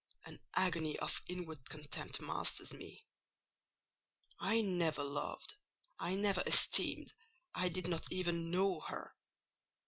[0.25, 3.05] —an agony of inward contempt masters me.
[4.39, 5.53] I never loved,
[5.99, 7.13] I never esteemed,
[7.53, 9.15] I did not even know her.